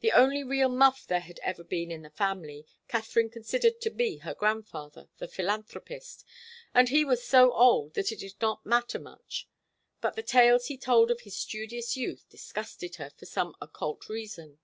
The 0.00 0.12
only 0.12 0.42
real 0.42 0.70
'muff' 0.70 1.06
there 1.06 1.20
had 1.20 1.38
ever 1.40 1.62
been 1.62 1.90
in 1.90 2.00
the 2.00 2.08
family 2.08 2.64
Katharine 2.88 3.28
considered 3.28 3.82
to 3.82 3.90
be 3.90 4.16
her 4.24 4.32
grandfather, 4.34 5.10
the 5.18 5.28
philanthropist, 5.28 6.24
and 6.72 6.88
he 6.88 7.04
was 7.04 7.22
so 7.28 7.52
old 7.52 7.92
that 7.92 8.10
it 8.10 8.20
did 8.20 8.40
not 8.40 8.64
matter 8.64 8.98
much. 8.98 9.46
But 10.00 10.16
the 10.16 10.22
tales 10.22 10.68
he 10.68 10.78
told 10.78 11.10
of 11.10 11.20
his 11.20 11.36
studious 11.36 11.98
youth 11.98 12.24
disgusted 12.30 12.94
her, 12.96 13.10
for 13.10 13.26
some 13.26 13.54
occult 13.60 14.08
reason. 14.08 14.58